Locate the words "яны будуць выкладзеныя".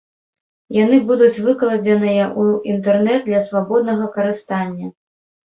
0.83-2.23